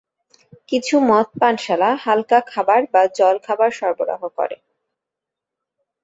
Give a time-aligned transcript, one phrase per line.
[0.69, 4.57] কিছু মদ পানশালা হালকা খাবার বা জল খাবার সরবরাহ করে।